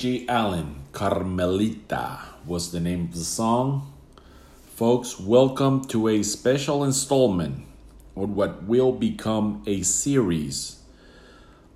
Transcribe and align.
Gigi 0.00 0.26
Allen, 0.30 0.76
Carmelita 0.92 2.20
was 2.46 2.72
the 2.72 2.80
name 2.80 3.02
of 3.02 3.12
the 3.12 3.22
song. 3.22 3.92
Folks, 4.74 5.20
welcome 5.20 5.84
to 5.88 6.08
a 6.08 6.22
special 6.22 6.82
installment 6.82 7.66
on 8.16 8.34
what 8.34 8.62
will 8.62 8.92
become 8.92 9.62
a 9.66 9.82
series 9.82 10.80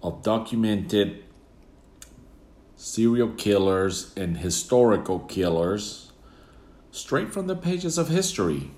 of 0.03 0.23
documented 0.23 1.23
serial 2.77 3.29
killers 3.29 4.15
and 4.17 4.39
historical 4.39 5.19
killers 5.19 6.11
straight 6.93 7.31
from 7.31 7.47
the 7.47 7.55
pages 7.55 7.99
of 7.99 8.09
history. 8.09 8.71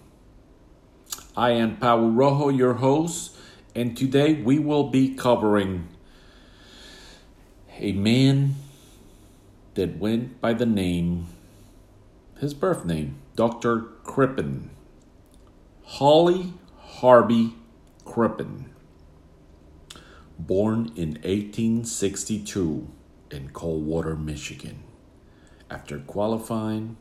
I 1.36 1.50
am 1.50 1.76
Pau 1.76 2.04
Rojo, 2.04 2.48
your 2.48 2.74
host, 2.74 3.36
and 3.76 3.96
today 3.96 4.42
we 4.42 4.58
will 4.58 4.90
be 4.90 5.14
covering 5.14 5.86
a 7.78 7.92
man 7.92 8.56
that 9.76 9.98
went 9.98 10.40
by 10.40 10.54
the 10.54 10.66
name, 10.66 11.26
his 12.40 12.54
birth 12.54 12.84
name, 12.84 13.16
Dr. 13.36 13.80
Crippen. 14.02 14.70
Hawley 15.82 16.54
Harvey 16.78 17.54
Crippen. 18.04 18.70
Born 20.38 20.90
in 20.96 21.10
1862 21.22 22.88
in 23.30 23.50
Coldwater, 23.50 24.16
Michigan. 24.16 24.82
After 25.70 25.98
qualifying 25.98 26.96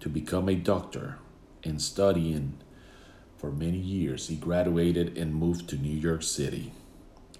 to 0.00 0.08
become 0.08 0.48
a 0.48 0.54
doctor 0.54 1.18
and 1.62 1.80
studying 1.80 2.58
for 3.36 3.52
many 3.52 3.78
years, 3.78 4.28
he 4.28 4.36
graduated 4.36 5.16
and 5.18 5.34
moved 5.34 5.68
to 5.68 5.76
New 5.76 5.96
York 5.96 6.22
City, 6.22 6.72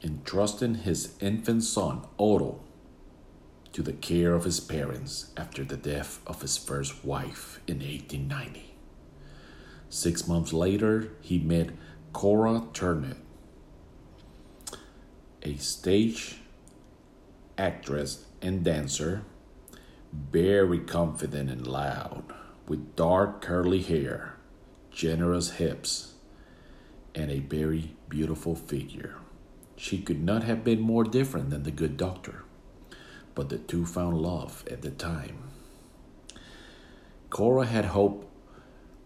entrusting 0.02 0.76
his 0.76 1.14
infant 1.20 1.64
son, 1.64 2.02
Otto, 2.18 2.60
to 3.72 3.82
the 3.82 3.92
care 3.92 4.34
of 4.34 4.44
his 4.44 4.60
parents 4.60 5.30
after 5.36 5.64
the 5.64 5.76
death 5.76 6.20
of 6.26 6.42
his 6.42 6.56
first 6.56 7.04
wife 7.04 7.60
in 7.66 7.78
1890. 7.78 8.74
Six 9.88 10.28
months 10.28 10.52
later, 10.52 11.10
he 11.20 11.38
met 11.38 11.70
Cora 12.12 12.64
Turner, 12.72 13.16
a 15.42 15.56
stage 15.56 16.38
actress 17.58 18.24
and 18.40 18.64
dancer, 18.64 19.22
very 20.12 20.78
confident 20.80 21.50
and 21.50 21.66
loud, 21.66 22.34
with 22.66 22.96
dark 22.96 23.40
curly 23.40 23.80
hair, 23.80 24.36
generous 24.90 25.52
hips, 25.52 26.14
and 27.14 27.30
a 27.30 27.40
very 27.40 27.94
beautiful 28.08 28.54
figure. 28.54 29.16
She 29.76 29.98
could 29.98 30.22
not 30.22 30.44
have 30.44 30.64
been 30.64 30.80
more 30.80 31.04
different 31.04 31.50
than 31.50 31.62
the 31.62 31.70
good 31.70 31.96
doctor 31.96 32.44
but 33.34 33.48
the 33.48 33.58
two 33.58 33.86
found 33.86 34.20
love 34.20 34.64
at 34.70 34.82
the 34.82 34.90
time. 34.90 35.38
Cora 37.30 37.66
had 37.66 37.86
hoped 37.86 38.26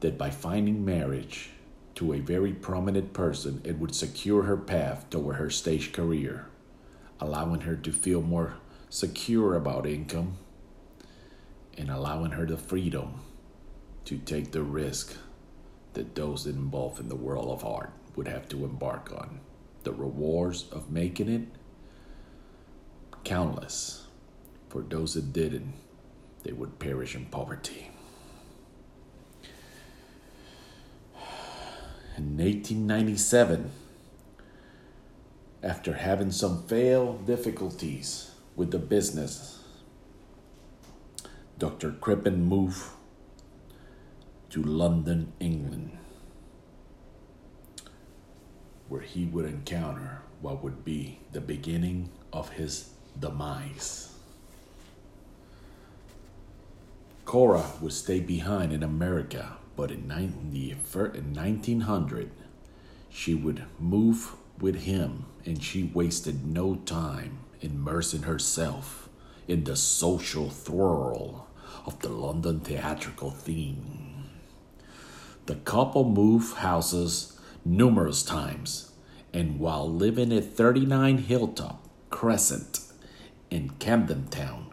that 0.01 0.19
by 0.19 0.31
finding 0.31 0.85
marriage 0.85 1.51
to 1.95 2.13
a 2.13 2.19
very 2.19 2.53
prominent 2.53 3.13
person, 3.13 3.61
it 3.65 3.79
would 3.79 3.95
secure 3.95 4.43
her 4.43 4.57
path 4.57 5.09
toward 5.11 5.37
her 5.37 5.49
stage 5.51 5.93
career, 5.93 6.47
allowing 7.21 7.63
her 7.63 7.77
to 7.77 7.93
feel 7.93 8.21
more 8.21 8.55
secure 8.91 9.55
about 9.55 9.87
income 9.87 10.37
and 11.79 11.91
allowing 11.91 12.33
her 12.33 12.47
the 12.47 12.57
freedom 12.57 13.21
to 14.05 14.19
take 14.19 14.53
the 14.53 14.63
risk 14.63 15.17
that 15.95 16.15
those 16.15 16.47
involved 16.47 17.01
in 17.01 17.09
the 17.09 17.17
world 17.17 17.49
of 17.49 17.65
art 17.65 17.93
would 18.15 18.29
have 18.29 18.49
to 18.49 18.65
embark 18.65 19.13
on. 19.13 19.41
The 19.85 19.93
rewards 19.93 20.69
of 20.71 20.91
making 20.91 21.29
it 21.29 21.49
countless. 23.25 24.06
For 24.69 24.83
those 24.83 25.15
that 25.15 25.33
didn't, 25.33 25.75
they 26.43 26.53
would 26.53 26.79
perish 26.79 27.15
in 27.15 27.27
poverty. 27.27 27.91
In 32.17 32.39
1897, 32.39 33.71
after 35.63 35.93
having 35.95 36.31
some 36.31 36.63
failed 36.67 37.27
difficulties 37.27 38.31
with 38.55 38.71
the 38.71 38.79
business, 38.79 39.63
Dr. 41.59 41.93
Crippen 41.93 42.45
moved 42.45 42.83
to 44.51 44.63
London, 44.63 45.33
England, 45.41 45.99
where 48.89 49.03
he 49.03 49.27
would 49.27 49.45
encounter 49.45 50.23
what 50.41 50.63
would 50.63 50.85
be 50.85 51.19
the 51.33 51.41
beginning 51.41 52.11
of 52.33 52.51
his 52.51 52.91
demise. 53.19 54.16
Cora 57.27 57.73
would 57.81 57.93
stay 57.93 58.21
behind 58.21 58.73
in 58.73 58.85
America, 58.85 59.57
but 59.75 59.91
in, 59.91 60.09
1900, 60.09 62.31
she 63.11 63.35
would 63.35 63.65
move 63.81 64.37
with 64.61 64.83
him 64.83 65.25
and 65.45 65.61
she 65.61 65.83
wasted 65.83 66.47
no 66.47 66.77
time 66.77 67.41
immersing 67.61 68.23
herself 68.23 69.09
in 69.49 69.65
the 69.65 69.75
social 69.75 70.51
whirl 70.51 71.49
of 71.85 71.99
the 71.99 72.09
London 72.09 72.61
theatrical 72.61 73.33
theme. 73.33 74.31
The 75.47 75.57
couple 75.57 76.09
moved 76.09 76.59
houses 76.59 77.41
numerous 77.65 78.23
times, 78.23 78.93
and 79.33 79.59
while 79.59 79.93
living 79.93 80.33
at 80.33 80.45
39 80.45 81.25
Hilldrop 81.25 81.79
Crescent 82.09 82.79
in 83.51 83.71
Camden 83.81 84.29
Town, 84.29 84.66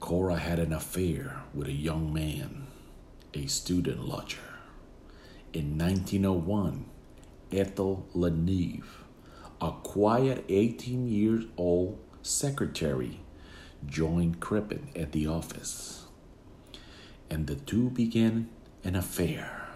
Cora 0.00 0.36
had 0.36 0.58
an 0.58 0.72
affair 0.72 1.42
with 1.52 1.68
a 1.68 1.72
young 1.72 2.12
man, 2.12 2.66
a 3.34 3.46
student 3.46 4.08
lodger. 4.08 4.38
In 5.52 5.76
1901, 5.76 6.86
Ethel 7.52 8.06
Le 8.14 8.30
Neve, 8.30 9.04
a 9.60 9.72
quiet 9.82 10.44
18 10.48 11.06
years 11.06 11.44
old 11.58 11.98
secretary, 12.22 13.20
joined 13.86 14.40
Crippen 14.40 14.88
at 14.96 15.12
the 15.12 15.26
office, 15.26 16.06
and 17.28 17.46
the 17.46 17.56
two 17.56 17.90
began 17.90 18.48
an 18.82 18.96
affair. 18.96 19.68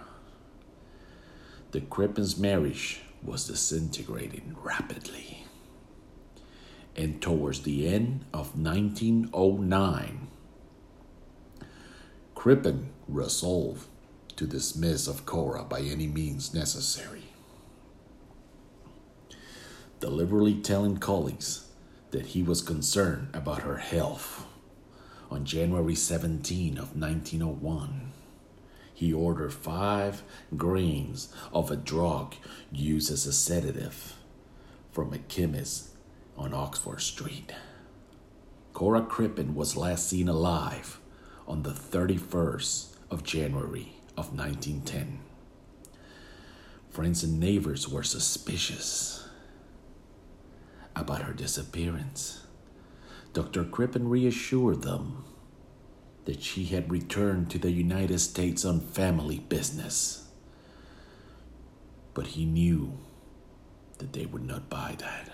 The 1.72 1.82
Crippen's 1.82 2.38
marriage 2.38 3.02
was 3.22 3.46
disintegrating 3.46 4.56
rapidly 4.62 5.43
and 6.96 7.20
towards 7.20 7.62
the 7.62 7.88
end 7.88 8.24
of 8.32 8.58
1909, 8.58 10.28
Crippen 12.34 12.90
resolved 13.08 13.88
to 14.36 14.46
dismiss 14.46 15.06
of 15.06 15.26
Cora 15.26 15.64
by 15.64 15.80
any 15.80 16.06
means 16.06 16.54
necessary, 16.54 17.24
deliberately 20.00 20.54
telling 20.54 20.98
colleagues 20.98 21.68
that 22.10 22.26
he 22.26 22.42
was 22.42 22.62
concerned 22.62 23.28
about 23.32 23.62
her 23.62 23.78
health. 23.78 24.46
On 25.30 25.44
January 25.44 25.94
17 25.94 26.78
of 26.78 26.96
1901, 26.96 28.12
he 28.92 29.12
ordered 29.12 29.52
five 29.52 30.22
grains 30.56 31.34
of 31.52 31.70
a 31.70 31.76
drug 31.76 32.34
used 32.70 33.10
as 33.10 33.26
a 33.26 33.32
sedative 33.32 34.16
from 34.92 35.12
a 35.12 35.18
chemist 35.18 35.93
on 36.36 36.54
Oxford 36.54 37.00
Street. 37.00 37.52
Cora 38.72 39.02
Crippen 39.02 39.54
was 39.54 39.76
last 39.76 40.08
seen 40.08 40.28
alive 40.28 41.00
on 41.46 41.62
the 41.62 41.70
31st 41.70 42.96
of 43.10 43.22
January 43.22 43.96
of 44.16 44.36
1910. 44.36 45.20
Friends 46.90 47.22
and 47.22 47.38
neighbors 47.38 47.88
were 47.88 48.02
suspicious 48.02 49.28
about 50.96 51.22
her 51.22 51.32
disappearance. 51.32 52.44
Dr. 53.32 53.64
Crippen 53.64 54.08
reassured 54.08 54.82
them 54.82 55.24
that 56.24 56.42
she 56.42 56.66
had 56.66 56.90
returned 56.90 57.50
to 57.50 57.58
the 57.58 57.70
United 57.70 58.18
States 58.18 58.64
on 58.64 58.80
family 58.80 59.40
business. 59.40 60.28
But 62.14 62.28
he 62.28 62.44
knew 62.44 62.98
that 63.98 64.12
they 64.12 64.26
would 64.26 64.44
not 64.44 64.70
buy 64.70 64.96
that. 64.98 65.33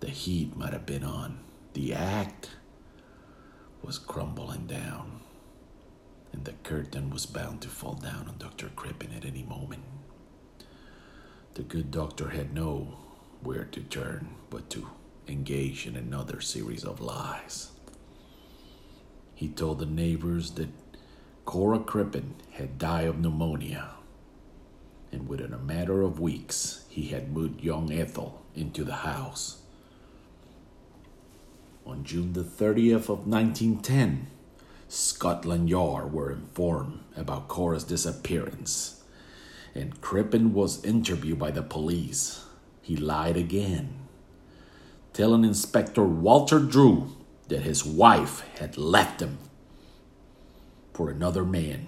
The 0.00 0.10
heat 0.10 0.56
might 0.56 0.74
have 0.74 0.84
been 0.84 1.04
on. 1.04 1.38
The 1.72 1.94
act 1.94 2.50
was 3.82 3.98
crumbling 3.98 4.66
down, 4.66 5.20
and 6.32 6.44
the 6.44 6.52
curtain 6.62 7.08
was 7.08 7.24
bound 7.24 7.62
to 7.62 7.68
fall 7.68 7.94
down 7.94 8.28
on 8.28 8.36
Dr. 8.38 8.68
Crippen 8.76 9.12
at 9.16 9.24
any 9.24 9.42
moment. 9.42 9.84
The 11.54 11.62
good 11.62 11.90
doctor 11.90 12.28
had 12.30 12.52
no 12.52 12.98
where 13.42 13.64
to 13.64 13.80
turn 13.80 14.34
but 14.50 14.68
to 14.70 14.90
engage 15.28 15.86
in 15.86 15.96
another 15.96 16.40
series 16.40 16.84
of 16.84 17.00
lies. 17.00 17.70
He 19.34 19.48
told 19.48 19.78
the 19.78 19.86
neighbors 19.86 20.52
that 20.52 20.68
Cora 21.46 21.78
Crippen 21.78 22.34
had 22.50 22.78
died 22.78 23.06
of 23.06 23.18
pneumonia, 23.18 23.94
and 25.10 25.26
within 25.26 25.54
a 25.54 25.58
matter 25.58 26.02
of 26.02 26.20
weeks, 26.20 26.84
he 26.88 27.06
had 27.06 27.32
moved 27.32 27.62
young 27.62 27.90
Ethel 27.92 28.42
into 28.54 28.84
the 28.84 28.96
house 28.96 29.62
On 31.86 32.02
June 32.02 32.32
the 32.32 32.42
30th 32.42 33.08
of 33.08 33.28
1910, 33.28 34.26
Scotland 34.88 35.70
Yard 35.70 36.12
were 36.12 36.32
informed 36.32 36.98
about 37.16 37.46
Cora's 37.46 37.84
disappearance, 37.84 39.04
and 39.72 40.00
Crippen 40.00 40.52
was 40.52 40.84
interviewed 40.84 41.38
by 41.38 41.52
the 41.52 41.62
police. 41.62 42.44
He 42.82 42.96
lied 42.96 43.36
again, 43.36 43.94
telling 45.12 45.44
Inspector 45.44 46.02
Walter 46.02 46.58
Dew 46.58 47.14
that 47.46 47.62
his 47.62 47.84
wife 47.84 48.40
had 48.58 48.76
left 48.76 49.22
him 49.22 49.38
for 50.92 51.08
another 51.08 51.44
man, 51.44 51.86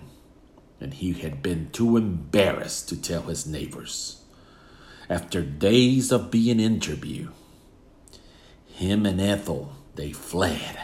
and 0.81 0.94
he 0.94 1.12
had 1.15 1.43
been 1.43 1.71
too 1.71 1.97
embarrassed 1.97 2.89
to 2.91 2.97
tell 3.03 3.23
his 3.23 3.49
neighbors. 3.49 4.23
After 5.11 5.43
days 5.43 6.12
of 6.12 6.31
being 6.31 6.61
interviewed, 6.61 7.33
him 8.67 9.05
and 9.05 9.21
Ethel, 9.21 9.73
they 9.99 10.12
fled. 10.12 10.79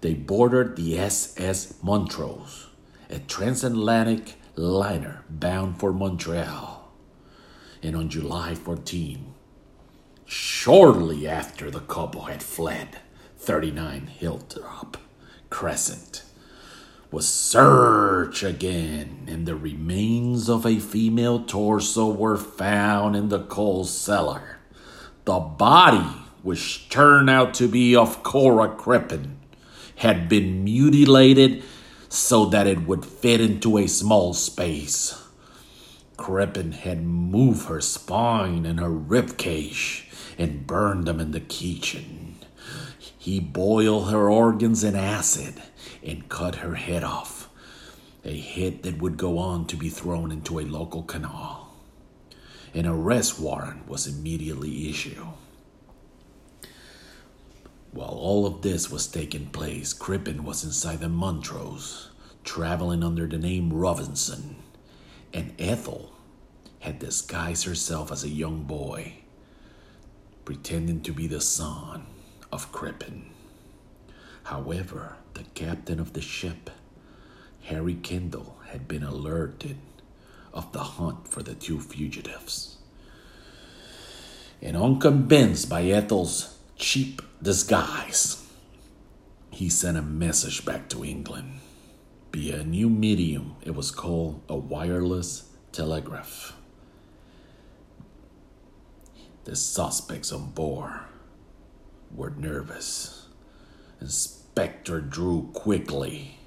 They 0.00 0.14
boarded 0.14 0.74
the 0.74 0.98
SS 0.98 1.74
Montrose, 1.82 2.68
a 3.10 3.18
transatlantic 3.18 4.36
liner 4.56 5.22
bound 5.28 5.78
for 5.78 5.92
Montreal. 5.92 6.90
And 7.82 7.94
on 7.94 8.08
July 8.08 8.54
14, 8.54 9.34
shortly 10.24 11.28
after 11.28 11.70
the 11.70 11.80
couple 11.80 12.22
had 12.22 12.42
fled, 12.42 13.00
39 13.36 14.10
Hilldrop 14.18 14.96
Crescent 15.50 16.22
was 17.10 17.28
searched 17.28 18.42
again, 18.42 19.26
and 19.28 19.44
the 19.44 19.54
remains 19.54 20.48
of 20.48 20.64
a 20.64 20.80
female 20.80 21.44
torso 21.44 22.10
were 22.10 22.38
found 22.38 23.14
in 23.14 23.28
the 23.28 23.42
coal 23.44 23.84
cellar. 23.84 24.56
The 25.26 25.38
body, 25.38 26.25
which 26.46 26.88
turned 26.88 27.28
out 27.28 27.52
to 27.54 27.66
be 27.66 27.96
of 27.96 28.22
Cora 28.22 28.68
Crippen, 28.68 29.36
had 29.96 30.28
been 30.28 30.62
mutilated 30.62 31.64
so 32.08 32.44
that 32.46 32.68
it 32.68 32.86
would 32.86 33.04
fit 33.04 33.40
into 33.40 33.78
a 33.78 33.88
small 33.88 34.32
space. 34.32 35.20
Crippen 36.16 36.70
had 36.70 37.02
moved 37.02 37.66
her 37.66 37.80
spine 37.80 38.64
and 38.64 38.78
her 38.78 38.92
rib 38.92 39.36
cage 39.36 40.08
and 40.38 40.68
burned 40.68 41.04
them 41.06 41.18
in 41.18 41.32
the 41.32 41.40
kitchen. 41.40 42.36
He 43.18 43.40
boiled 43.40 44.12
her 44.12 44.30
organs 44.30 44.84
in 44.84 44.94
acid 44.94 45.60
and 46.00 46.28
cut 46.28 46.56
her 46.56 46.76
head 46.76 47.02
off, 47.02 47.50
a 48.24 48.38
head 48.38 48.84
that 48.84 49.02
would 49.02 49.16
go 49.16 49.38
on 49.38 49.66
to 49.66 49.76
be 49.76 49.88
thrown 49.88 50.30
into 50.30 50.60
a 50.60 50.62
local 50.62 51.02
canal. 51.02 51.74
An 52.72 52.86
arrest 52.86 53.40
warrant 53.40 53.88
was 53.88 54.06
immediately 54.06 54.88
issued. 54.88 55.18
While 57.96 58.10
all 58.10 58.44
of 58.44 58.60
this 58.60 58.90
was 58.90 59.06
taking 59.06 59.46
place, 59.46 59.94
Crippen 59.94 60.44
was 60.44 60.62
inside 60.62 61.00
the 61.00 61.08
Montrose, 61.08 62.10
traveling 62.44 63.02
under 63.02 63.26
the 63.26 63.38
name 63.38 63.72
Robinson, 63.72 64.56
and 65.32 65.54
Ethel 65.58 66.12
had 66.80 66.98
disguised 66.98 67.64
herself 67.64 68.12
as 68.12 68.22
a 68.22 68.28
young 68.28 68.64
boy, 68.64 69.14
pretending 70.44 71.00
to 71.04 71.12
be 71.12 71.26
the 71.26 71.40
son 71.40 72.04
of 72.52 72.70
Crippen. 72.70 73.30
However, 74.42 75.16
the 75.32 75.44
captain 75.54 75.98
of 75.98 76.12
the 76.12 76.20
ship, 76.20 76.68
Harry 77.62 77.94
Kendall, 77.94 78.58
had 78.66 78.86
been 78.86 79.04
alerted 79.04 79.78
of 80.52 80.70
the 80.72 80.80
hunt 80.84 81.28
for 81.28 81.42
the 81.42 81.54
two 81.54 81.80
fugitives. 81.80 82.76
And 84.60 84.76
unconvinced 84.76 85.70
by 85.70 85.84
Ethel's 85.84 86.55
cheap 86.76 87.22
disguise, 87.42 88.46
he 89.50 89.68
sent 89.68 89.96
a 89.96 90.02
message 90.02 90.64
back 90.64 90.88
to 90.90 91.04
England 91.04 91.60
via 92.32 92.60
a 92.60 92.64
new 92.64 92.90
medium. 92.90 93.56
It 93.62 93.74
was 93.74 93.90
called 93.90 94.42
a 94.48 94.56
wireless 94.56 95.50
telegraph. 95.72 96.54
The 99.44 99.56
suspects 99.56 100.32
on 100.32 100.50
board 100.50 101.00
were 102.14 102.30
nervous. 102.30 103.28
Inspector 104.00 105.00
Dew 105.00 105.50
quickly 105.54 106.38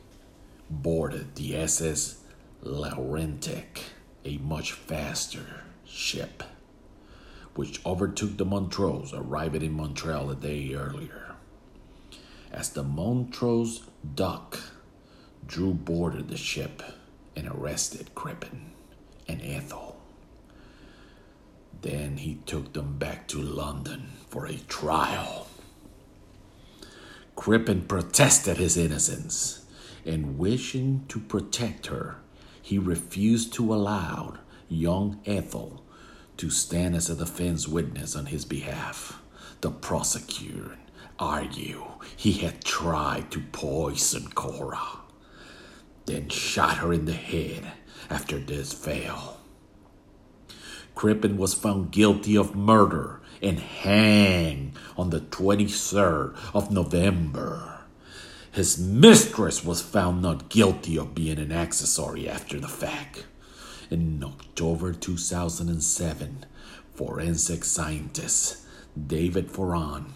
boarded 0.69 1.35
the 1.35 1.55
SS 1.55 2.17
Laurentic, 2.61 3.83
a 4.25 4.37
much 4.37 4.73
faster 4.73 5.63
ship, 5.85 6.43
which 7.59 7.85
overtook 7.85 8.37
the 8.37 8.45
Montrose, 8.45 9.11
arriving 9.13 9.63
in 9.63 9.73
Montreal 9.73 10.31
a 10.31 10.35
day 10.35 10.73
earlier. 10.73 11.35
As 12.53 12.69
the 12.69 12.83
Montrose 12.83 13.81
docked, 14.15 14.61
Dew 15.45 15.73
boarded 15.73 16.29
the 16.29 16.37
ship 16.37 16.81
and 17.35 17.49
arrested 17.49 18.15
Crippen 18.15 18.71
and 19.27 19.41
Ethel. 19.43 19.99
Then 21.81 22.15
he 22.15 22.35
took 22.45 22.71
them 22.71 22.97
back 22.97 23.27
to 23.27 23.41
London 23.41 24.11
for 24.29 24.45
a 24.45 24.55
trial. 24.69 25.47
Crippen 27.35 27.81
protested 27.81 28.55
his 28.55 28.77
innocence, 28.77 29.65
and 30.05 30.37
wishing 30.37 31.03
to 31.09 31.19
protect 31.19 31.87
her, 31.87 32.21
he 32.61 32.79
refused 32.79 33.51
to 33.55 33.73
allow 33.73 34.35
young 34.69 35.19
Ethel 35.25 35.83
to 36.39 36.49
stand 36.49 36.95
as 36.95 37.09
a 37.09 37.15
defense 37.17 37.67
witness 37.67 38.15
on 38.15 38.27
his 38.27 38.45
behalf. 38.45 39.21
The 39.59 39.71
prosecutor 39.71 40.77
argued 41.19 41.83
he 42.15 42.31
had 42.31 42.63
tried 42.63 43.29
to 43.31 43.41
poison 43.51 44.29
Cora, 44.29 45.01
then 46.05 46.29
shot 46.29 46.77
her 46.77 46.93
in 46.93 47.03
the 47.03 47.11
head 47.11 47.73
after 48.09 48.39
this 48.39 48.71
failed. 48.71 49.35
Crippen 50.95 51.35
was 51.35 51.53
found 51.53 51.91
guilty 51.91 52.37
of 52.37 52.55
murder 52.55 53.19
and 53.41 53.59
hanged 53.59 54.77
on 54.97 55.09
the 55.09 55.19
23rd 55.19 56.37
of 56.53 56.71
November. 56.71 57.81
His 58.49 58.77
mistress 58.79 59.65
was 59.65 59.81
found 59.81 60.21
not 60.21 60.47
guilty 60.47 60.97
of 60.97 61.13
being 61.13 61.37
an 61.37 61.51
accessory 61.51 62.29
after 62.29 62.61
the 62.61 62.69
fact. 62.69 63.25
In 63.91 64.23
October 64.23 64.93
2007, 64.93 66.45
forensic 66.93 67.63
scientist 67.63 68.57
David 69.07 69.47
Foran 69.47 70.11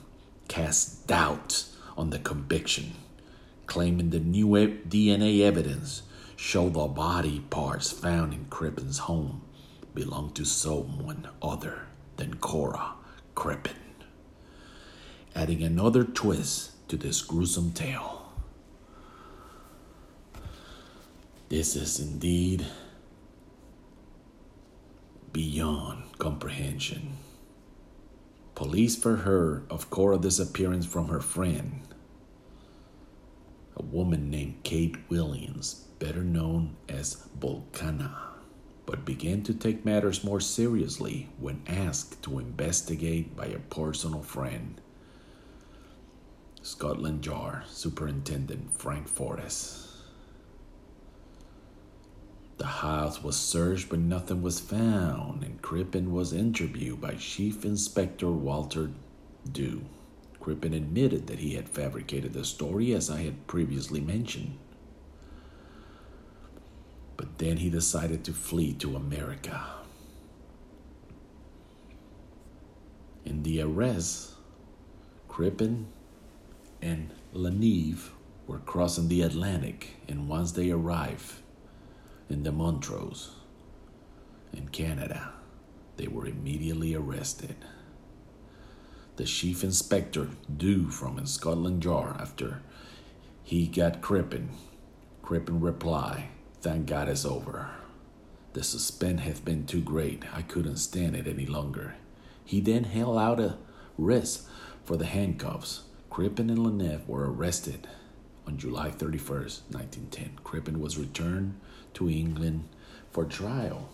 cast 0.48 1.08
doubt 1.08 1.66
on 1.98 2.12
the 2.12 2.20
conviction, 2.20 2.94
claiming 3.66 4.12
the 4.12 4.20
new 4.20 4.46
DNA 4.48 5.42
evidence 5.42 6.04
showed 6.36 6.76
the 6.76 6.86
body 6.86 7.40
parts 7.50 7.92
found 7.92 8.32
in 8.32 8.46
Crippen's 8.46 9.00
home 9.00 9.42
belonged 9.96 10.36
to 10.36 10.46
someone 10.46 11.28
other 11.42 11.88
than 12.18 12.36
Cora 12.36 12.94
Crippen, 13.34 13.74
adding 15.34 15.64
another 15.64 16.04
twist 16.04 16.88
to 16.90 16.96
this 16.96 17.24
gruesome 17.24 17.72
tale. 17.72 18.30
This 21.50 21.76
is 21.76 22.00
indeed 22.00 22.68
beyond 25.34 26.18
comprehension. 26.20 27.18
Police 28.56 28.96
for 28.96 29.18
her 29.18 29.64
of 29.70 29.90
Cora's 29.90 30.22
disappearance 30.22 30.86
from 30.86 31.10
her 31.10 31.20
friend, 31.20 31.82
a 33.76 33.84
woman 33.84 34.30
named 34.30 34.64
Kate 34.64 34.96
Williams, 35.10 35.88
better 36.00 36.24
known 36.24 36.76
as 36.88 37.28
Vulcana 37.40 38.34
but 38.86 39.06
began 39.06 39.42
to 39.44 39.54
take 39.54 39.86
matters 39.86 40.24
more 40.24 40.40
seriously 40.40 41.30
when 41.40 41.62
asked 41.68 42.22
to 42.24 42.40
investigate 42.40 43.36
by 43.36 43.46
a 43.46 43.60
personal 43.60 44.22
friend. 44.22 44.82
Scotland 46.62 47.26
Yard 47.26 47.64
Superintendent 47.68 48.78
Frank 48.78 49.08
Froest. 49.08 49.93
The 52.64 52.70
house 52.70 53.22
was 53.22 53.36
searched, 53.36 53.90
but 53.90 54.00
nothing 54.00 54.42
was 54.42 54.62
found, 54.62 55.44
and 55.44 55.62
Crippen 55.62 56.14
was 56.14 56.32
interviewed 56.32 57.02
by 57.02 57.16
Chief 57.16 57.66
Inspector 57.66 58.26
Walter 58.32 58.90
Dew. 59.52 59.82
Crippen 60.40 60.74
admitted 60.74 61.28
that 61.28 61.40
he 61.40 61.56
had 61.56 61.68
fabricated 61.68 62.32
the 62.32 62.46
story, 62.46 62.94
as 62.94 63.10
I 63.10 63.24
had 63.24 63.48
previously 63.48 64.00
mentioned. 64.00 64.58
But 67.18 67.38
then 67.38 67.58
he 67.58 67.70
decided 67.70 68.24
to 68.24 68.32
flee 68.32 68.72
to 68.76 68.96
America. 68.96 69.62
In 73.26 73.44
the 73.44 73.60
arrest, 73.60 74.36
Crippen 75.28 75.88
and 76.82 77.10
Le 77.34 77.52
Neve 77.52 78.14
were 78.48 78.60
crossing 78.60 79.10
the 79.10 79.22
Atlantic, 79.22 79.98
and 80.08 80.30
once 80.30 80.54
they 80.54 80.72
arrived 80.72 81.34
in 82.34 82.42
the 82.44 82.52
Montrose 82.52 83.30
in 84.54 84.68
Canada, 84.70 85.34
they 85.98 86.08
were 86.08 86.26
immediately 86.26 86.96
arrested. 86.96 87.56
the 89.18 89.24
chief 89.26 89.64
inspector 89.64 90.30
Dew 90.58 90.90
from 90.90 91.20
in 91.20 91.28
Scotland 91.28 91.86
Yard 91.86 92.16
after 92.20 92.64
he 93.44 93.68
got 93.68 94.02
Crippen. 94.02 94.50
Crippen 95.22 95.60
reply, 95.62 96.30
Thank 96.62 96.88
God 96.88 97.08
it's 97.10 97.24
over. 97.26 97.70
The 98.54 98.64
suspense 98.64 99.22
hath 99.22 99.46
been 99.46 99.66
too 99.68 99.82
great. 99.82 100.24
I 100.34 100.42
couldn't 100.42 100.78
stand 100.78 101.16
it 101.16 101.28
any 101.28 101.46
longer. 101.46 101.96
He 102.44 102.60
then 102.62 102.86
held 102.86 103.18
out 103.20 103.40
a 103.40 103.58
wrist 103.98 104.48
for 104.86 104.98
the 104.98 105.06
handcuffs. 105.06 105.84
Crippen 106.10 106.50
and 106.50 106.60
Le 106.60 106.72
Neve 106.72 107.08
were 107.08 107.32
arrested 107.32 107.88
on 108.48 108.58
July 108.58 108.90
31st, 108.90 109.62
1910. 109.72 110.40
Crippen 110.44 110.80
was 110.80 110.98
returned 110.98 111.60
to 111.96 112.10
England 112.10 112.68
for 113.12 113.26
trial. 113.26 113.90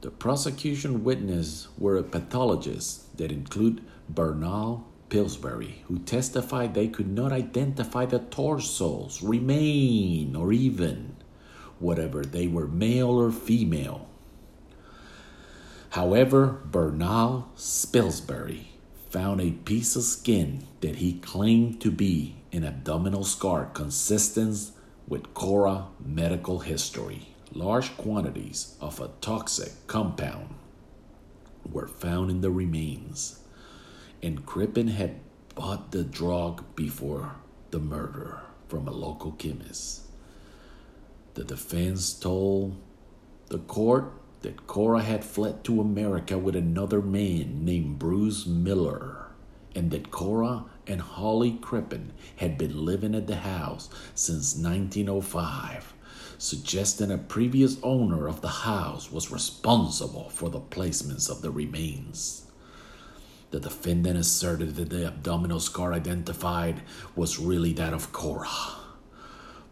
The 0.00 0.10
prosecution 0.10 1.02
witnesses 1.02 1.68
were 1.76 1.96
a 1.96 2.02
pathologist 2.02 3.16
that 3.16 3.32
include 3.32 3.82
Bernard 4.08 4.80
Spilsbury, 5.08 5.82
who 5.86 5.98
testified 6.00 6.74
they 6.74 6.88
could 6.88 7.08
not 7.08 7.32
identify 7.32 8.04
the 8.04 8.18
torsos, 8.18 9.22
remain, 9.22 10.36
or 10.36 10.52
even 10.52 11.16
whatever 11.78 12.22
they 12.22 12.46
were 12.46 12.66
male 12.66 13.10
or 13.10 13.32
female. 13.32 14.08
However, 15.90 16.60
Bernard 16.70 17.44
Spilsbury 17.56 18.66
found 19.10 19.40
a 19.40 19.52
piece 19.52 19.96
of 19.96 20.02
skin 20.02 20.66
that 20.80 20.96
he 20.96 21.14
claimed 21.14 21.80
to 21.80 21.90
be 21.90 22.36
an 22.52 22.64
abdominal 22.64 23.24
scar 23.24 23.66
consistent 23.66 24.70
with 25.08 25.32
Cora 25.34 25.86
medical 26.04 26.60
history. 26.60 27.28
Large 27.52 27.96
quantities 27.96 28.76
of 28.80 29.00
a 29.00 29.10
toxic 29.20 29.86
compound 29.86 30.54
were 31.70 31.88
found 31.88 32.30
in 32.30 32.42
the 32.42 32.50
remains, 32.50 33.40
and 34.22 34.44
Crippen 34.44 34.88
had 34.88 35.16
bought 35.54 35.92
the 35.92 36.04
drug 36.04 36.64
before 36.76 37.36
the 37.70 37.78
murder 37.78 38.40
from 38.68 38.86
a 38.86 38.92
local 38.92 39.32
chemist. 39.32 40.02
The 41.34 41.44
defense 41.44 42.12
told 42.12 42.76
the 43.48 43.58
court 43.58 44.12
that 44.42 44.66
Cora 44.66 45.02
had 45.02 45.24
fled 45.24 45.64
to 45.64 45.80
America 45.80 46.38
with 46.38 46.54
another 46.54 47.00
man 47.00 47.64
named 47.64 47.98
Bruce 47.98 48.46
Miller, 48.46 49.26
and 49.74 49.90
that 49.90 50.10
Cora 50.10 50.64
and 50.88 51.00
Hawley 51.00 51.52
Crippen 51.60 52.12
had 52.36 52.58
been 52.58 52.84
living 52.84 53.14
at 53.14 53.26
the 53.26 53.36
house 53.36 53.88
since 54.14 54.56
1905, 54.56 55.94
suggesting 56.38 57.10
a 57.10 57.18
previous 57.18 57.76
owner 57.82 58.26
of 58.26 58.40
the 58.40 58.48
house 58.48 59.12
was 59.12 59.30
responsible 59.30 60.30
for 60.30 60.48
the 60.48 60.60
placements 60.60 61.30
of 61.30 61.42
the 61.42 61.50
remains. 61.50 62.46
The 63.50 63.60
defendant 63.60 64.18
asserted 64.18 64.76
that 64.76 64.90
the 64.90 65.06
abdominal 65.06 65.60
scar 65.60 65.92
identified 65.92 66.82
was 67.14 67.38
really 67.38 67.72
that 67.74 67.94
of 67.94 68.12
Cora, 68.12 68.48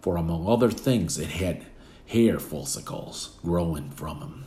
for 0.00 0.16
among 0.16 0.46
other 0.46 0.70
things, 0.70 1.18
it 1.18 1.30
had 1.30 1.66
hair 2.06 2.38
follicles 2.38 3.38
growing 3.42 3.90
from 3.90 4.20
him 4.20 4.44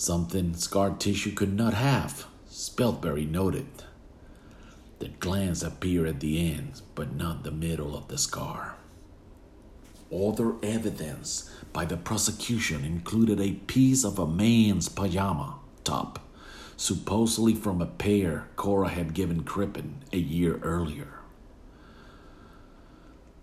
something 0.00 0.54
scar 0.54 0.90
tissue 0.92 1.32
could 1.32 1.54
not 1.54 1.74
have, 1.74 2.26
Spilsbury 2.50 3.30
noted. 3.30 3.66
The 5.00 5.08
glands 5.08 5.62
appear 5.62 6.06
at 6.06 6.20
the 6.20 6.52
ends, 6.52 6.82
but 6.94 7.14
not 7.14 7.42
the 7.42 7.50
middle 7.50 7.96
of 7.96 8.08
the 8.08 8.18
scar. 8.18 8.76
Other 10.14 10.54
evidence 10.62 11.50
by 11.72 11.86
the 11.86 11.96
prosecution 11.96 12.84
included 12.84 13.40
a 13.40 13.52
piece 13.52 14.04
of 14.04 14.18
a 14.18 14.26
man's 14.26 14.90
pajama 14.90 15.56
top, 15.84 16.18
supposedly 16.76 17.54
from 17.54 17.80
a 17.80 17.86
pair 17.86 18.48
Cora 18.56 18.90
had 18.90 19.14
given 19.14 19.42
Crippen 19.42 20.04
a 20.12 20.18
year 20.18 20.58
earlier. 20.62 21.20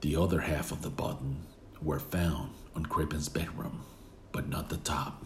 The 0.02 0.16
other 0.16 0.42
half 0.42 0.72
of 0.72 0.84
the 0.84 0.92
button 0.92 1.48
were 1.82 2.00
found 2.00 2.52
on 2.76 2.86
Crippen's 2.86 3.30
bedroom, 3.30 3.82
but 4.32 4.48
not 4.48 4.70
the 4.70 4.78
top. 4.78 5.26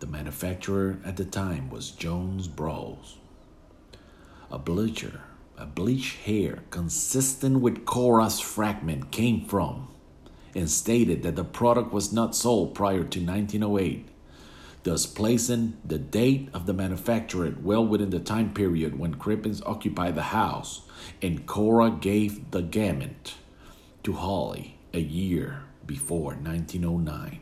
The 0.00 0.06
manufacturer 0.06 0.98
at 1.06 1.16
the 1.16 1.24
time 1.24 1.70
was 1.70 1.90
Jones 1.90 2.48
Bros. 2.48 3.16
A 4.50 4.58
bleacher, 4.58 5.20
a 5.58 5.66
bleached 5.66 6.18
hair 6.20 6.60
consistent 6.70 7.60
with 7.60 7.84
Cora's 7.84 8.40
fragment 8.40 9.10
came 9.10 9.44
from 9.44 9.88
and 10.54 10.70
stated 10.70 11.22
that 11.22 11.36
the 11.36 11.44
product 11.44 11.92
was 11.92 12.14
not 12.14 12.34
sold 12.34 12.74
prior 12.74 13.04
to 13.04 13.20
1908, 13.20 14.08
thus 14.84 15.04
placing 15.04 15.76
the 15.84 15.98
date 15.98 16.48
of 16.54 16.64
the 16.64 16.72
manufacture 16.72 17.54
well 17.62 17.86
within 17.86 18.08
the 18.08 18.20
time 18.20 18.54
period 18.54 18.98
when 18.98 19.16
Crippens 19.16 19.62
occupied 19.66 20.14
the 20.14 20.22
house 20.22 20.80
and 21.20 21.46
Cora 21.46 21.90
gave 21.90 22.50
the 22.50 22.62
garment 22.62 23.34
to 24.02 24.14
Hawley 24.14 24.78
a 24.94 25.00
year 25.00 25.64
before 25.86 26.34
1909. 26.34 27.40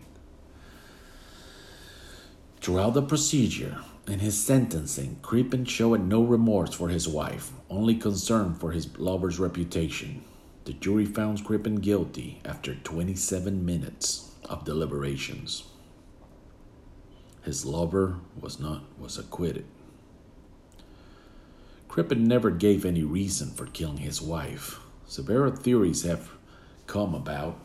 Throughout 2.60 2.94
the 2.94 3.02
procedure 3.02 3.78
and 4.06 4.20
his 4.20 4.38
sentencing, 4.38 5.18
Crippen 5.22 5.64
showed 5.64 6.06
no 6.06 6.22
remorse 6.22 6.74
for 6.74 6.88
his 6.88 7.08
wife, 7.08 7.52
only 7.68 7.96
concern 7.96 8.54
for 8.54 8.72
his 8.72 8.96
lover's 8.98 9.38
reputation. 9.38 10.22
The 10.64 10.74
jury 10.74 11.04
found 11.04 11.44
Crippen 11.44 11.76
guilty 11.76 12.40
after 12.44 12.74
27 12.74 13.64
minutes 13.64 14.32
of 14.44 14.64
deliberations. 14.64 15.64
His 17.42 17.64
lover 17.64 18.18
was 18.40 18.58
not 18.58 18.82
was 18.98 19.18
acquitted. 19.18 19.66
Crippen 21.88 22.24
never 22.24 22.50
gave 22.50 22.84
any 22.84 23.04
reason 23.04 23.50
for 23.50 23.66
killing 23.66 23.98
his 23.98 24.20
wife. 24.20 24.80
Several 25.06 25.52
theories 25.52 26.02
have 26.02 26.30
come 26.86 27.14
about, 27.14 27.64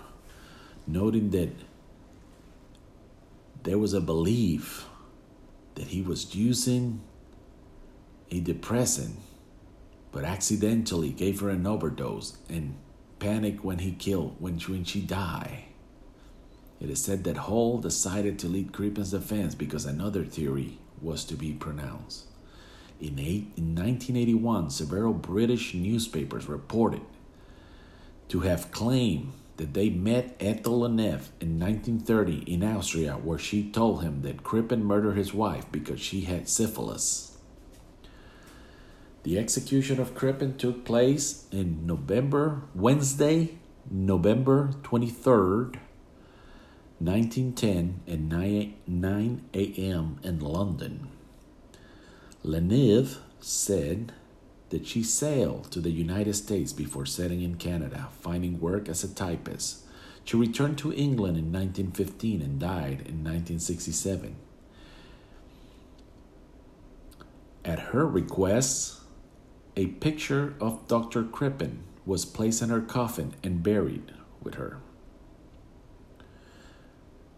noting 0.85 1.31
that 1.31 1.49
there 3.63 3.79
was 3.79 3.93
a 3.93 4.01
belief 4.01 4.85
that 5.75 5.87
he 5.87 6.01
was 6.01 6.35
using 6.35 7.01
a 8.29 8.39
depressant, 8.39 9.17
but 10.11 10.23
accidentally 10.23 11.09
gave 11.09 11.39
her 11.41 11.49
an 11.49 11.67
overdose 11.67 12.37
and 12.49 12.75
panicked 13.19 13.63
when 13.63 13.79
he 13.79 13.91
killed 13.91 14.35
when 14.39 14.57
she, 14.57 14.71
when 14.71 14.83
she 14.83 15.01
died. 15.01 15.63
It 16.79 16.89
is 16.89 17.01
said 17.03 17.23
that 17.25 17.37
Hall 17.37 17.77
decided 17.77 18.39
to 18.39 18.47
lead 18.47 18.73
Crippen's 18.73 19.11
defense 19.11 19.53
because 19.53 19.85
another 19.85 20.25
theory 20.25 20.79
was 21.01 21.23
to 21.25 21.35
be 21.35 21.53
pronounced. 21.53 22.25
In, 22.99 23.19
eight, 23.19 23.51
in 23.57 23.75
1981, 23.75 24.71
several 24.71 25.13
British 25.13 25.73
newspapers 25.73 26.47
reported 26.47 27.01
to 28.29 28.41
have 28.41 28.71
claimed 28.71 29.33
that 29.61 29.75
they 29.75 29.91
met 29.91 30.35
Ethel 30.39 30.79
Le 30.79 30.89
Neve 30.89 31.29
in 31.39 31.59
1930 31.59 32.51
in 32.51 32.63
Austria, 32.63 33.13
where 33.13 33.37
she 33.37 33.69
told 33.69 34.01
him 34.01 34.23
that 34.23 34.41
Crippen 34.41 34.83
murdered 34.83 35.15
his 35.15 35.35
wife 35.35 35.65
because 35.71 36.01
she 36.01 36.21
had 36.21 36.49
syphilis. 36.49 37.37
The 39.21 39.37
execution 39.37 39.99
of 39.99 40.15
Crippen 40.15 40.57
took 40.57 40.83
place 40.83 41.45
in 41.51 41.85
November, 41.85 42.63
Wednesday, 42.73 43.59
November 43.87 44.71
23rd, 44.81 45.77
1910, 46.97 47.99
at 48.07 48.19
9, 48.19 48.73
9 48.87 49.49
a.m. 49.53 50.19
in 50.23 50.39
London. 50.39 51.07
Le 52.41 52.59
Neve 52.59 53.19
said 53.39 54.11
that 54.71 54.87
she 54.87 55.03
sailed 55.03 55.71
to 55.71 55.79
the 55.79 55.91
United 55.91 56.33
States 56.33 56.73
before 56.73 57.05
settling 57.05 57.41
in 57.41 57.55
Canada, 57.55 58.07
finding 58.21 58.59
work 58.59 58.89
as 58.89 59.03
a 59.03 59.13
typist. 59.13 59.83
She 60.23 60.37
returned 60.37 60.77
to 60.79 60.93
England 60.93 61.37
in 61.37 61.51
1915 61.51 62.41
and 62.41 62.59
died 62.59 63.01
in 63.05 63.23
1967. 63.23 64.35
At 67.63 67.79
her 67.79 68.07
request, 68.07 69.01
a 69.75 69.87
picture 69.87 70.55
of 70.59 70.87
Dr. 70.87 71.23
Crippen 71.23 71.83
was 72.05 72.25
placed 72.25 72.61
in 72.61 72.69
her 72.69 72.81
coffin 72.81 73.35
and 73.43 73.61
buried 73.61 74.11
with 74.41 74.55
her. 74.55 74.79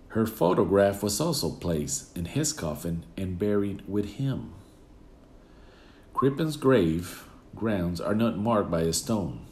Her 0.10 0.28
photograph 0.28 1.02
was 1.02 1.20
also 1.20 1.50
placed 1.50 2.16
in 2.16 2.26
his 2.26 2.54
coffin 2.54 3.06
and 3.18 3.40
buried 3.40 3.82
with 3.88 4.14
him. 4.14 4.54
Crippen's 6.24 6.56
grave 6.56 7.28
grounds 7.54 8.00
are 8.00 8.16
not 8.16 8.38
marked 8.38 8.72
by 8.72 8.84
a 8.84 8.94
stone. 8.94 9.46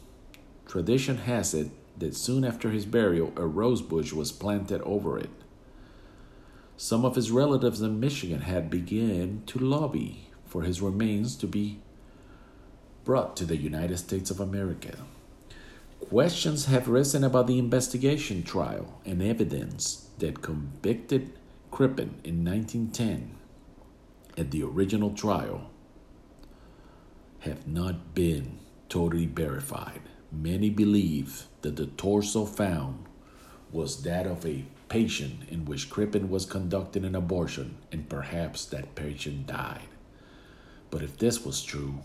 Tradition 0.64 1.18
has 1.18 1.52
it 1.52 1.68
that 1.98 2.16
soon 2.16 2.46
after 2.46 2.70
his 2.70 2.86
burial, 2.86 3.30
a 3.36 3.46
rose 3.46 3.82
bush 3.82 4.14
was 4.14 4.32
planted 4.32 4.80
over 4.80 5.18
it. 5.18 5.28
Some 6.78 7.04
of 7.04 7.14
his 7.14 7.30
relatives 7.30 7.82
in 7.82 8.00
Michigan 8.00 8.40
had 8.40 8.70
begun 8.70 9.42
to 9.48 9.58
lobby 9.58 10.30
for 10.46 10.62
his 10.62 10.80
remains 10.80 11.36
to 11.36 11.46
be 11.46 11.78
brought 13.04 13.36
to 13.36 13.44
the 13.44 13.58
United 13.58 13.98
States 13.98 14.30
of 14.30 14.40
America. 14.40 14.96
Questions 16.08 16.64
have 16.64 16.88
risen 16.88 17.22
about 17.22 17.48
the 17.48 17.58
investigation 17.58 18.42
trial 18.42 18.98
and 19.04 19.22
evidence 19.22 20.08
that 20.20 20.40
convicted 20.40 21.34
Crippen 21.70 22.14
in 22.24 22.42
1910 22.42 23.34
at 24.38 24.50
the 24.50 24.62
original 24.62 25.10
trial 25.10 25.68
have 27.42 27.66
not 27.66 28.14
been 28.14 28.58
totally 28.88 29.26
verified. 29.26 30.00
Many 30.30 30.70
believe 30.70 31.46
that 31.62 31.74
the 31.74 31.86
torso 31.86 32.46
found 32.46 33.04
was 33.72 34.04
that 34.04 34.26
of 34.26 34.46
a 34.46 34.64
patient 34.88 35.48
in 35.48 35.64
which 35.64 35.90
Crippen 35.90 36.30
was 36.30 36.46
conducting 36.46 37.04
an 37.04 37.16
abortion, 37.16 37.78
and 37.90 38.08
perhaps 38.08 38.64
that 38.66 38.94
patient 38.94 39.48
died. 39.48 39.88
But 40.90 41.02
if 41.02 41.18
this 41.18 41.44
was 41.44 41.62
true, 41.64 42.00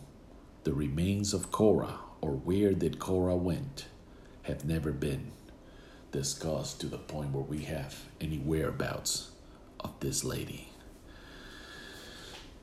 the 0.64 0.74
remains 0.74 1.34
of 1.34 1.52
Cora, 1.52 2.00
or 2.20 2.32
where 2.32 2.74
did 2.74 2.98
Cora 2.98 3.36
went, 3.36 3.86
have 4.44 4.66
never 4.66 4.92
been 4.92 5.32
discussed 6.12 6.82
to 6.82 6.88
the 6.88 6.98
point 6.98 7.32
where 7.32 7.44
we 7.44 7.60
have 7.66 8.06
any 8.20 8.38
whereabouts 8.38 9.32
of 9.82 10.00
this 10.00 10.24
lady. 10.24 10.70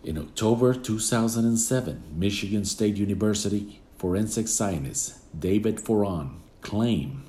In 0.04 0.18
October 0.18 0.74
2007, 0.74 2.02
Michigan 2.14 2.66
State 2.66 2.98
University 2.98 3.80
forensic 3.96 4.48
scientist 4.48 5.16
David 5.40 5.76
Foran 5.78 6.40
claimed 6.60 7.22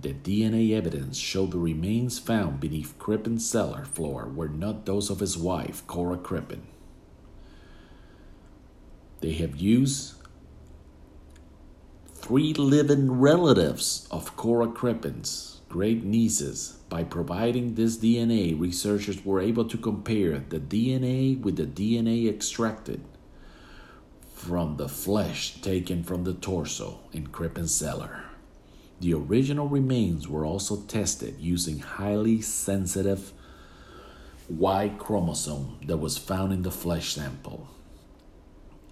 that 0.00 0.24
DNA 0.24 0.72
evidence 0.72 1.16
showed 1.16 1.52
the 1.52 1.58
remains 1.58 2.18
found 2.18 2.58
beneath 2.58 2.98
Crippen's 2.98 3.48
cellar 3.48 3.84
floor 3.84 4.26
were 4.26 4.48
not 4.48 4.84
those 4.84 5.10
of 5.10 5.20
his 5.20 5.38
wife, 5.38 5.86
Cora 5.86 6.16
Crippen. 6.16 6.66
They 9.20 9.34
have 9.34 9.54
used 9.54 10.14
three 12.16 12.52
living 12.52 13.12
relatives 13.20 14.08
of 14.10 14.36
Cora 14.36 14.66
Crippen's 14.66 15.60
great 15.68 16.02
nieces. 16.02 16.77
By 16.88 17.04
providing 17.04 17.74
this 17.74 17.98
DNA, 17.98 18.58
researchers 18.58 19.24
were 19.24 19.40
able 19.40 19.66
to 19.66 19.76
compare 19.76 20.38
the 20.38 20.58
DNA 20.58 21.38
with 21.38 21.56
the 21.56 21.66
DNA 21.66 22.28
extracted 22.28 23.04
from 24.32 24.76
the 24.76 24.88
flesh 24.88 25.60
taken 25.60 26.02
from 26.02 26.24
the 26.24 26.32
torso 26.32 27.00
in 27.12 27.26
Crippen's 27.26 27.74
cellar. 27.74 28.24
The 29.00 29.12
original 29.12 29.68
remains 29.68 30.28
were 30.28 30.46
also 30.46 30.76
tested 30.82 31.36
using 31.38 31.80
highly 31.80 32.40
sensitive 32.40 33.32
Y 34.48 34.90
chromosome 34.98 35.78
that 35.86 35.98
was 35.98 36.16
found 36.16 36.52
in 36.52 36.62
the 36.62 36.70
flesh 36.70 37.12
sample. 37.14 37.68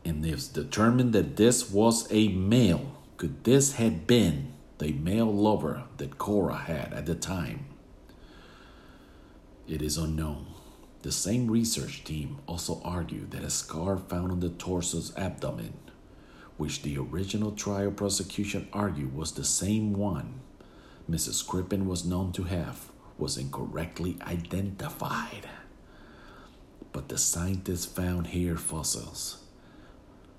And 0.05 0.25
it's 0.25 0.49
determined 0.49 1.13
that 1.15 1.37
this 1.37 1.71
was 1.71 2.07
a 2.11 2.29
male. 2.29 3.03
Could 3.17 3.45
this 3.45 3.75
have 3.75 4.07
been 4.07 4.53
the 4.79 4.93
male 4.93 5.33
lover 5.33 5.85
that 5.97 6.19
Cora 6.19 6.57
had 6.57 6.93
at 6.93 7.07
the 7.07 7.15
time? 7.15 7.65
It 9.69 9.83
is 9.83 9.99
unknown. 9.99 10.47
The 11.03 11.13
same 11.13 11.51
research 11.51 12.05
team 12.05 12.39
also 12.47 12.81
argued 12.85 13.33
that 13.33 13.43
a 13.45 13.51
scar 13.51 13.97
found 13.97 14.33
on 14.33 14.41
the 14.41 14.51
torso's 14.51 15.17
abdomen 15.17 15.75
which 16.57 16.83
the 16.83 16.97
original 16.97 17.53
trial 17.53 17.91
prosecution 17.91 18.69
argued 18.73 19.15
was 19.15 19.33
the 19.33 19.45
same 19.45 19.93
one 19.93 20.41
Mrs. 21.11 21.47
Crippen 21.47 21.87
was 21.87 22.05
known 22.05 22.33
to 22.33 22.45
have, 22.45 22.91
was 23.17 23.37
incorrectly 23.37 24.17
identified. 24.23 25.49
But 26.93 27.09
the 27.09 27.19
scientists 27.19 27.87
found 27.87 28.29
hair 28.29 28.57
fossils, 28.57 29.45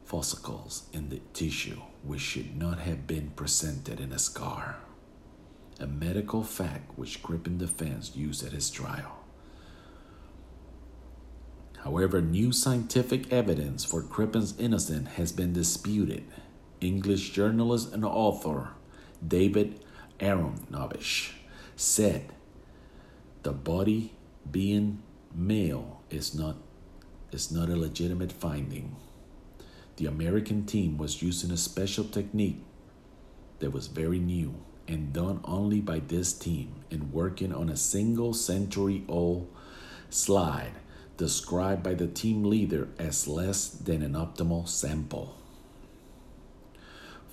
fossicles 0.06 0.84
in 0.92 1.08
the 1.10 1.22
tissue 1.34 1.82
which 2.04 2.20
should 2.22 2.58
not 2.58 2.80
have 2.80 3.08
been 3.08 3.32
presented 3.36 4.02
in 4.02 4.12
a 4.12 4.20
scar, 4.20 4.78
a 5.80 5.88
medical 5.88 6.44
fact 6.44 6.98
which 6.98 7.22
Crippen 7.22 7.58
defense 7.58 8.16
used 8.16 8.46
at 8.46 8.52
his 8.52 8.70
trial. 8.70 9.18
However, 11.80 12.22
new 12.22 12.52
scientific 12.52 13.32
evidence 13.32 13.86
for 13.86 14.02
Crippen's 14.02 14.58
innocence 14.60 15.10
has 15.12 15.32
been 15.32 15.54
disputed. 15.54 16.26
English 16.82 17.32
journalist 17.32 17.94
and 17.94 18.04
author 18.04 18.70
David 19.26 19.84
Aaronovitch 20.20 21.32
said 21.76 22.34
the 23.44 23.52
body 23.52 24.14
being 24.50 25.02
male 25.34 26.02
is 26.10 26.36
not 26.36 26.58
is 27.32 27.52
not 27.52 27.70
a 27.70 27.76
legitimate 27.76 28.32
finding. 28.32 28.96
The 29.98 30.06
American 30.06 30.66
team 30.66 30.98
was 30.98 31.22
using 31.22 31.52
a 31.52 31.58
special 31.58 32.04
technique 32.04 32.62
that 33.60 33.72
was 33.72 33.88
very 33.88 34.20
new 34.20 34.56
only 35.48 35.82
by 35.82 36.00
this 36.00 36.34
team 36.34 36.74
in 36.90 37.12
working 37.12 37.54
on 37.54 37.70
a 37.70 37.78
single 37.78 38.34
century 38.34 39.04
old 39.08 39.48
slide 40.10 40.74
described 41.18 41.84
by 41.84 41.94
the 41.94 42.08
team 42.08 42.44
leader 42.44 42.88
as 43.00 43.28
less 43.28 43.68
than 43.68 44.02
an 44.02 44.14
optimal 44.14 44.68
sample. 44.68 45.36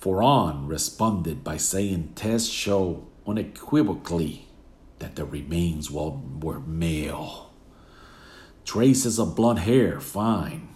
Foran 0.00 0.68
responded 0.68 1.42
by 1.44 1.56
saying 1.56 2.12
tests 2.14 2.48
show 2.48 3.06
unequivocally 3.26 4.46
that 4.98 5.16
the 5.16 5.24
remains 5.24 5.90
were 5.90 6.60
male. 6.60 7.50
Traces 8.64 9.18
of 9.18 9.36
blonde 9.36 9.60
hair, 9.60 10.00
fine. 10.00 10.68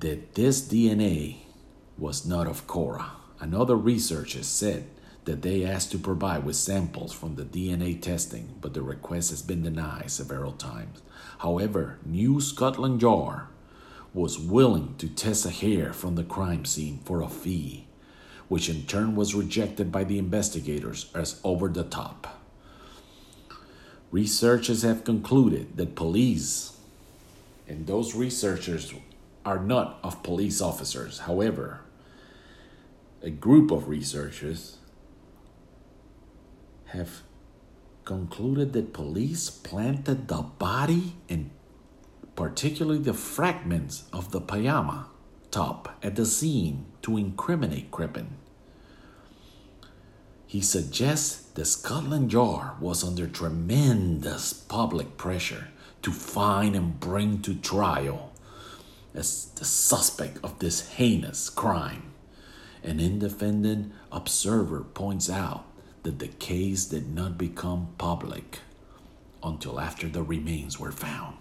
That 0.00 0.34
this 0.34 0.60
DNA 0.60 1.38
was 1.96 2.26
not 2.26 2.46
of 2.46 2.66
Cora. 2.66 3.12
Another 3.40 3.76
researcher 3.76 4.42
said 4.42 4.86
that 5.28 5.42
they 5.42 5.62
asked 5.62 5.92
to 5.92 5.98
provide 5.98 6.42
with 6.42 6.56
samples 6.56 7.12
from 7.12 7.34
the 7.34 7.44
DNA 7.44 8.00
testing, 8.00 8.48
but 8.62 8.72
the 8.72 8.80
request 8.80 9.28
has 9.28 9.42
been 9.42 9.62
denied 9.62 10.10
several 10.10 10.52
times. 10.52 11.02
However, 11.40 11.98
New 12.02 12.40
Scotland 12.40 13.02
Yard 13.02 13.42
was 14.14 14.38
willing 14.38 14.94
to 14.96 15.06
test 15.06 15.44
a 15.44 15.50
hair 15.50 15.92
from 15.92 16.14
the 16.14 16.24
crime 16.24 16.64
scene 16.64 17.00
for 17.04 17.20
a 17.20 17.28
fee, 17.28 17.86
which 18.48 18.70
in 18.70 18.86
turn 18.86 19.14
was 19.14 19.34
rejected 19.34 19.92
by 19.92 20.02
the 20.02 20.18
investigators 20.18 21.10
as 21.14 21.38
over 21.44 21.68
the 21.68 21.84
top. 21.84 22.40
Researchers 24.10 24.80
have 24.80 25.04
concluded 25.04 25.76
that 25.76 25.94
police, 25.94 26.78
and 27.68 27.86
those 27.86 28.14
researchers 28.14 28.94
are 29.44 29.58
not 29.58 29.98
of 30.02 30.22
police 30.22 30.62
officers. 30.62 31.18
However, 31.18 31.80
a 33.22 33.28
group 33.28 33.70
of 33.70 33.90
researchers 33.90 34.78
have 36.88 37.22
concluded 38.04 38.72
that 38.72 38.92
police 38.92 39.50
planted 39.50 40.28
the 40.28 40.42
body 40.42 41.14
and 41.28 41.50
particularly 42.34 42.98
the 43.00 43.12
fragments 43.12 44.04
of 44.12 44.30
the 44.30 44.40
pajama 44.40 45.08
top 45.50 45.98
at 46.02 46.16
the 46.16 46.24
scene 46.24 46.86
to 47.02 47.16
incriminate 47.16 47.90
Crippen. 47.90 48.36
He 50.46 50.62
suggests 50.62 51.42
the 51.50 51.66
Scotland 51.66 52.32
Yard 52.32 52.80
was 52.80 53.04
under 53.04 53.26
tremendous 53.26 54.52
public 54.54 55.18
pressure 55.18 55.68
to 56.00 56.12
find 56.12 56.74
and 56.74 56.98
bring 56.98 57.42
to 57.42 57.54
trial 57.54 58.32
as 59.14 59.46
the 59.56 59.64
suspect 59.64 60.38
of 60.42 60.58
this 60.58 60.88
heinous 60.90 61.50
crime. 61.50 62.14
An 62.82 63.00
independent 63.00 63.92
observer 64.10 64.80
points 64.84 65.28
out 65.28 65.66
that 66.08 66.20
the 66.20 66.28
case 66.28 66.86
did 66.86 67.14
not 67.14 67.36
become 67.36 67.86
public 67.98 68.60
until 69.42 69.78
after 69.78 70.08
the 70.08 70.22
remains 70.22 70.80
were 70.80 70.90
found. 70.90 71.36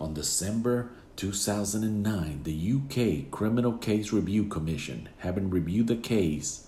On 0.00 0.14
December 0.14 0.88
2009, 1.16 2.44
the 2.44 2.72
UK 2.72 3.30
Criminal 3.30 3.74
Case 3.74 4.10
Review 4.10 4.44
Commission, 4.44 5.10
having 5.18 5.50
reviewed 5.50 5.88
the 5.88 5.96
case, 5.96 6.66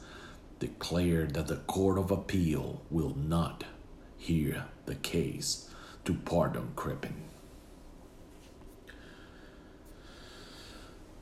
declared 0.58 1.32
that 1.32 1.46
the 1.46 1.56
Court 1.56 1.96
of 1.96 2.10
Appeal 2.10 2.82
will 2.90 3.16
not 3.16 3.64
hear 4.18 4.66
the 4.84 4.96
case 4.96 5.70
to 6.04 6.12
pardon 6.12 6.72
Crippen. 6.76 7.14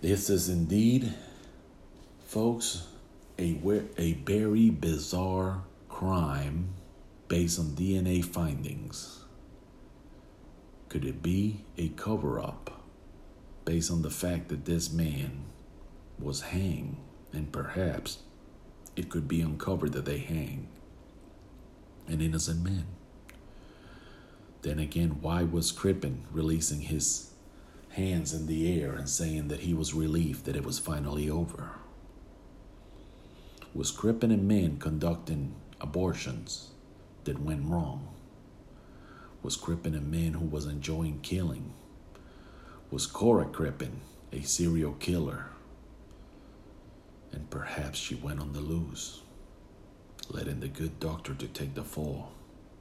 This 0.01 0.29
is 0.29 0.49
indeed, 0.49 1.15
folks, 2.27 2.89
a, 3.39 3.61
a 3.97 4.15
very 4.15 4.71
bizarre 4.71 5.63
crime 5.99 6.69
based 7.27 7.59
on 7.59 7.67
DNA 7.71 8.25
findings. 8.25 9.25
Could 10.89 11.05
it 11.05 11.25
be 11.25 11.65
a 11.77 11.89
cover 11.89 12.39
up 12.39 12.85
based 13.65 13.91
on 13.91 14.03
the 14.03 14.11
fact 14.11 14.47
that 14.49 14.65
this 14.65 14.93
man 14.93 15.47
was 16.17 16.53
hanged 16.53 16.99
and 17.33 17.51
perhaps 17.51 18.19
it 18.95 19.09
could 19.09 19.27
be 19.27 19.41
uncovered 19.41 19.93
that 19.93 20.05
they 20.05 20.19
hang 20.19 20.69
an 22.07 22.21
innocent 22.21 22.63
man? 22.63 22.87
Then 24.63 24.79
again, 24.79 25.19
why 25.21 25.43
was 25.43 25.73
Crippen 25.73 26.27
releasing 26.31 26.83
his 26.83 27.33
hands 27.91 28.33
in 28.33 28.47
the 28.47 28.81
air 28.81 28.93
and 28.93 29.09
saying 29.09 29.49
that 29.49 29.61
he 29.61 29.75
was 29.75 29.95
relieved 29.95 30.45
that 30.45 30.55
it 30.55 30.65
was 30.65 30.79
finally 30.79 31.29
over? 31.29 31.73
was 33.75 33.91
Crippen 33.91 34.31
and 34.31 34.49
men 34.49 34.79
conducting 34.79 35.55
abortions 35.81 36.71
that 37.25 37.41
went 37.41 37.69
wrong? 37.69 38.09
Was 39.43 39.57
Crippen 39.57 39.95
a 39.95 40.01
man 40.01 40.35
who 40.35 40.47
was 40.47 40.67
enjoying 40.67 41.21
killing 41.21 41.73
Was 42.91 43.07
Cora 43.07 43.45
Crippen 43.45 44.01
a 44.33 44.41
serial 44.43 44.95
killer? 44.95 45.47
And 47.33 47.51
perhaps 47.51 47.99
she 47.99 48.15
went 48.15 48.41
on 48.41 48.55
the 48.55 48.61
loose, 48.61 49.21
letting 50.31 50.61
the 50.61 50.69
good 50.69 50.99
doctor 50.99 51.35
to 51.35 51.47
take 51.49 51.75
the 51.75 51.85
fall. 51.85 52.33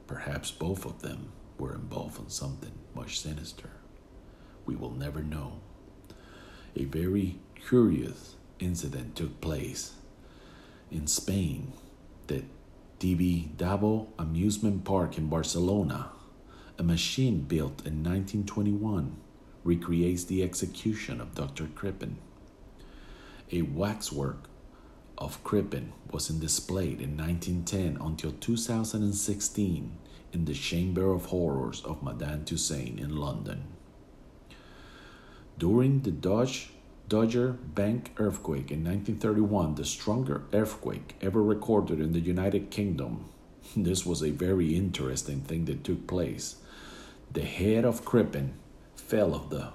Perhaps 0.07 0.51
both 0.51 0.85
of 0.85 1.01
them 1.01 1.33
were 1.57 1.75
involved 1.75 2.19
in 2.19 2.29
something 2.29 2.71
much 2.95 3.19
sinister. 3.19 3.69
We 4.65 4.77
will 4.77 4.91
never 4.91 5.21
know. 5.21 5.59
A 6.77 6.85
very 6.85 7.39
curious 7.67 8.35
incident 8.59 9.15
took 9.17 9.41
place 9.41 9.93
in 10.89 11.07
Spain, 11.07 11.73
the 12.27 12.43
Tibidabo 12.99 14.07
amusement 14.17 14.83
park 14.83 15.19
in 15.19 15.27
Barcelona. 15.27 16.09
A 16.79 16.83
machine 16.83 17.41
built 17.41 17.85
in 17.85 18.03
1921 18.03 19.17
recreates 19.63 20.23
the 20.23 20.41
execution 20.41 21.21
of 21.21 21.35
Dr. 21.35 21.67
Crippen. 21.67 22.17
A 23.51 23.61
waxwork 23.61 24.49
of 25.17 25.43
Crippen 25.43 25.93
was 26.11 26.27
displayed 26.27 26.99
in 26.99 27.15
1910 27.15 27.97
until 28.01 28.31
2016 28.31 29.97
in 30.33 30.45
the 30.45 30.53
Chamber 30.53 31.11
of 31.11 31.25
Horrors 31.25 31.83
of 31.83 32.01
Madame 32.01 32.45
Tussauds 32.45 32.99
in 32.99 33.15
London. 33.15 33.63
During 35.57 36.01
the 36.01 36.11
Dodge 36.11 36.71
Dogger 37.07 37.53
Bank 37.53 38.11
earthquake 38.17 38.69
in 38.69 38.83
1931, 38.83 39.75
the 39.75 39.85
stronger 39.85 40.43
earthquake 40.51 41.15
ever 41.21 41.41
recorded 41.41 42.01
in 42.01 42.11
the 42.11 42.19
United 42.19 42.69
Kingdom. 42.69 43.29
This 43.77 44.05
was 44.05 44.21
a 44.21 44.31
very 44.31 44.75
interesting 44.75 45.41
thing 45.41 45.65
that 45.65 45.83
took 45.83 46.05
place. 46.05 46.57
The 47.31 47.43
head 47.43 47.85
of 47.85 48.03
Crippen 48.03 48.55
fell 48.95 49.33
of 49.33 49.49
the 49.49 49.69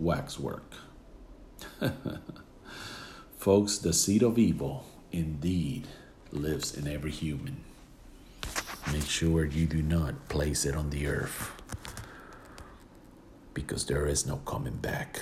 waxwork. 0.00 0.74
Folks, 3.38 3.78
the 3.78 3.92
seed 3.92 4.22
of 4.22 4.38
evil 4.38 4.86
indeed 5.12 5.86
lives 6.32 6.74
in 6.74 6.88
every 6.88 7.12
human. 7.12 7.62
Make 8.92 9.06
sure 9.06 9.44
you 9.44 9.66
do 9.66 9.82
not 9.82 10.28
place 10.28 10.64
it 10.64 10.74
on 10.74 10.90
the 10.90 11.06
earth 11.06 11.52
because 13.54 13.86
there 13.86 14.06
is 14.06 14.26
no 14.26 14.36
coming 14.38 14.76
back 14.76 15.20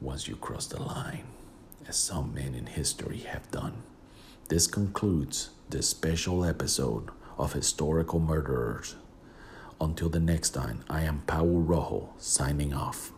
once 0.00 0.28
you 0.28 0.36
cross 0.36 0.66
the 0.66 0.82
line, 0.82 1.24
as 1.88 1.96
some 1.96 2.34
men 2.34 2.54
in 2.54 2.66
history 2.66 3.18
have 3.20 3.50
done. 3.50 3.82
This 4.48 4.66
concludes 4.66 5.50
this 5.70 5.88
special 5.88 6.44
episode 6.44 7.08
of 7.38 7.54
Historical 7.54 8.20
Murderers. 8.20 8.96
Until 9.80 10.10
the 10.10 10.20
next 10.20 10.50
time, 10.50 10.84
I 10.90 11.02
am 11.02 11.22
Paul 11.26 11.60
Rojo 11.60 12.10
signing 12.18 12.74
off. 12.74 13.13